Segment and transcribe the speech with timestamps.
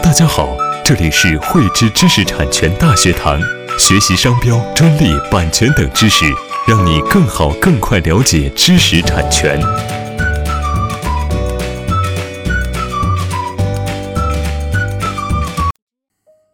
[0.00, 3.38] 大家好，这里是汇知知识产权大学堂，
[3.78, 6.24] 学习商标、专利、版权等知识，
[6.66, 9.60] 让你更好、更快了解知识产权。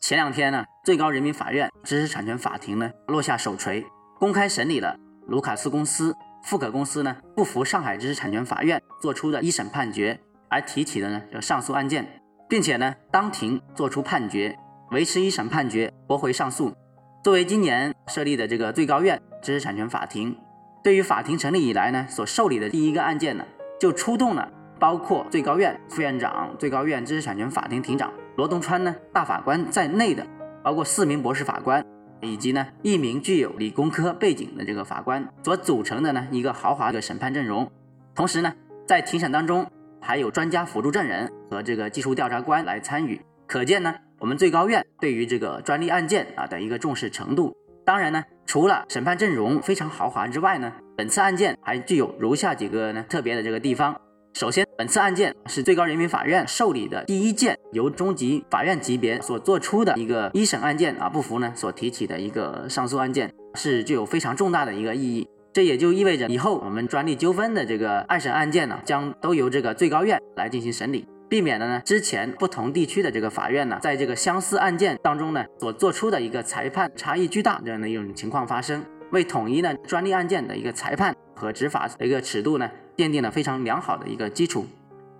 [0.00, 3.86] 前两天呢，最高人民法院知识产权法庭呢落下首锤，
[4.18, 4.96] 公开审理了
[5.28, 10.18] 卢卡斯公司、富可公司呢不服上海知识产权法院作出的一审判决
[10.48, 12.19] 而提起的呢这上诉案件。
[12.50, 14.58] 并且呢，当庭作出判决，
[14.90, 16.74] 维持一审判决，驳回上诉。
[17.22, 20.36] 作为今年设立的这个最高院知识产权法庭，
[20.82, 23.44] 对于法庭成立以来呢所受理的第一个案件呢，
[23.78, 30.26] 就出动了包括最高院副院长、最高院知识产权法庭庭长罗东川呢大法官在内的，
[30.64, 31.86] 包括四名博士法官
[32.20, 37.70] 以及呢一名具有理工科背景的这个法官所组成的呢一个豪华的审判阵容。
[38.12, 38.52] 同时呢，
[38.88, 39.70] 在庭审当中。
[40.00, 47.54] 还有专家辅助证人和这个技术调查官来参与，可见呢，我们最高院对于这个专利案件啊的一个重视程度。
[47.84, 53.98] 当然呢，除了审判阵容非常豪华之外呢，本次案件还具有如下几个呢特别的这个地方。
[54.32, 65.28] 首先，本次案件是最高人民法院受理的第一件由中级法院级别所做出的一个一审案件啊不服呢所提起的一个上诉案件，是具有非常重大的一个意义。
[65.52, 84.64] 这也就意味着以后我们专利纠纷的这个二审案件呢，将都由这个最高院来进行审理，避免了呢之前不同地区的这个法院呢，在这个相似案件当中呢所做出的一个裁判差异巨大这样的一种情况发生，为统一呢专利案件的一个裁判和执法的一个尺度呢奠定了非常良好的一个基础，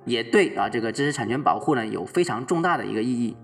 [0.04, 3.36] 也对啊这个知识产权保护呢有非常重大的一个意义。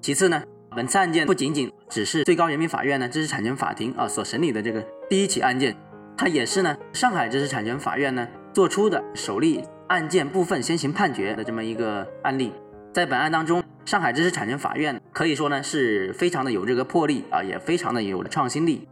[0.00, 0.42] 其次呢，
[0.74, 5.76] 本次案件不仅仅只是最高人民法院呢知识产权法庭啊所审理的这个第一起案件。
[6.20, 12.52] 它也是呢，上海知识产权法院呢做出的首例案件部分先行判决的这么一个案例。
[12.92, 18.86] 在本案当中，上海知识产权法院可以说呢是非常的有这个魄力啊，也非常的有创新力。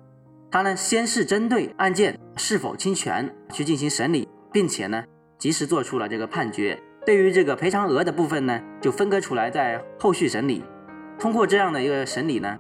[0.50, 5.04] 它呢先是针对案件是否侵权去进行审理，并且呢
[5.36, 6.82] 及时做出了这个判决。
[7.04, 10.64] 对于这个赔偿额的部分呢，就分割出来在后续审理。
[11.18, 12.58] 通过这样的一个审理呢。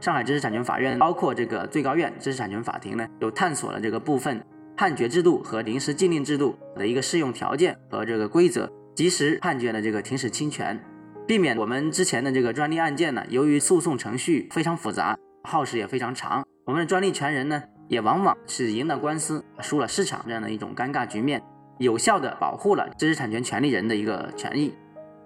[0.00, 4.40] 上海知识产权法院包括这个最高院知识产权法庭呢，有探索了这个部分
[4.76, 10.80] 判决制度和临时禁令制度的一个适用条件和这个规则，及时判决了这个停止侵权，
[11.26, 21.42] 避免我们之前的这个专利案件呢，由于诉讼程序非常复杂，耗时也非常长，我们的专利权人呢，也往往是赢了官司，输了市场这样的一种尴尬局面，
[21.78, 24.72] 有效的保护了知识产权权利人的一个权益。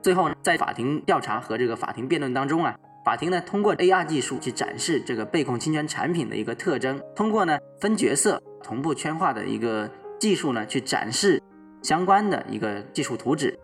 [0.01, 2.75] 最后呢，在法庭调查和这个法庭辩论当中啊。
[3.05, 9.91] 法庭呢，通过 AR 技术去展示这个被控侵权产品的一个特征，通过呢分角色、同步圈画的一个
[10.21, 11.43] 技术呢，去展示
[11.83, 13.59] 相关的一个技术图纸，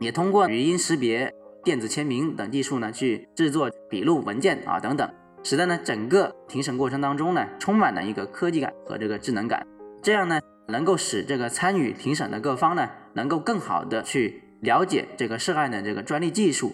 [0.00, 5.08] 也通过语音识别、电子签名等技术呢，去制作笔录文件啊等等，
[5.44, 9.64] 使得呢整个庭审过程当中呢，充满了一个科技感和这个智能感，
[10.02, 16.72] 这样呢，能够使这个参与庭审的各方呢，能够更好的去了解这个涉案的这个专利技术。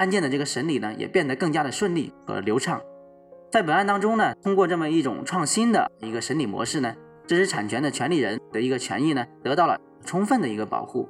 [0.00, 2.80] 案件的这个审理呢，也变得更加的顺利和流畅。
[3.52, 6.94] 在本案当中呢，通过这么一种创新的一个审理模式呢，
[7.26, 11.06] 知识产权的权利人的一个权益呢，得到了充分的一个保护。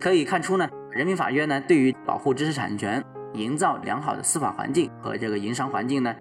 [0.00, 3.00] 可以看出呢，人民法院呢，对于保护知识产权、
[3.34, 6.12] 营造良好的司法环境和这个营商环境呢，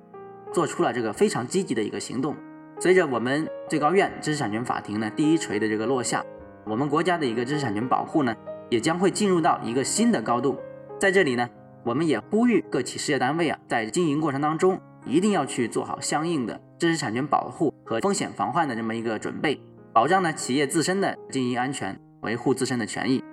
[0.54, 2.36] 做出了这个非常积极的一个行动。
[2.80, 6.24] 随着我们最高院知识产权法庭呢第一锤的这个落下，
[6.64, 8.36] 我们国家的一个知识产权保护呢，
[8.70, 10.60] 也将会进入到一个新的高度。
[11.00, 11.50] 在这里呢。
[11.88, 19.58] 我们也呼吁各企事业单位啊，在经营过程当中，一定要去做好相应的知识产权保护和风险防范的这么一个准备，
[19.94, 23.24] 保障呢企业自身的经营安全，维护自身的权益。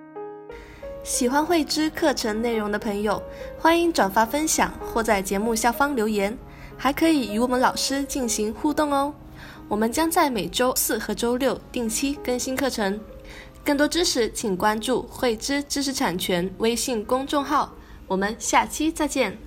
[1.03, 3.21] 喜欢慧知课程内容的朋友，
[3.59, 6.37] 欢迎转发分享或在节目下方留言，
[6.77, 9.13] 还可以与我们老师进行互动哦。
[9.67, 12.97] 我们将在每周四和周六定期更新课程，
[13.65, 17.69] 更多知识请关注慧知知识产权微信公众号。
[18.07, 19.37] 我们下期再见。